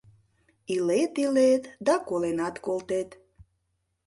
[0.73, 3.09] —Илет, илет да коленат колтет.